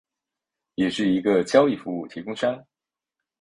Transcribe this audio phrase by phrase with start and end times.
[0.73, 2.65] 也是一个交易服务供应商。